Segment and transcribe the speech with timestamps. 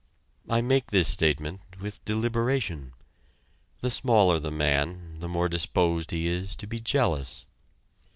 [0.49, 2.93] I make this statement with deliberation.
[3.81, 7.45] The smaller the man, the more disposed he is to be jealous.